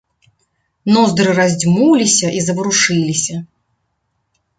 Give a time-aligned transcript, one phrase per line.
[0.93, 3.35] Ноздры раздзьмуліся і заварушыліся.